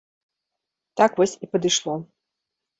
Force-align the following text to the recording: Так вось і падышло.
Так 1.03 1.11
вось 1.21 1.37
і 1.45 1.53
падышло. 1.53 1.95